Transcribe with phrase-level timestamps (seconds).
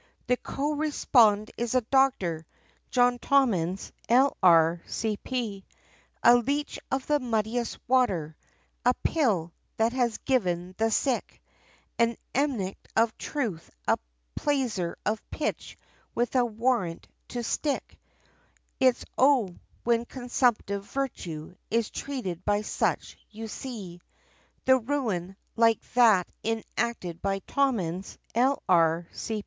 [0.25, 2.47] "The co respond' is a doctor,
[2.89, 5.63] John Tommins, L.R.C.P.,
[6.23, 8.35] A leech of the muddiest water,
[8.83, 11.39] a pill, that has given the sick,
[11.99, 13.99] An emetic of truth, a
[14.35, 15.77] plaister of pitch,
[16.15, 17.99] with a warrant to stick,
[18.79, 24.01] It's O when consumptive virtue, is treated by such, you see
[24.65, 29.05] The ruin, like that enacted by Tommins, L.R.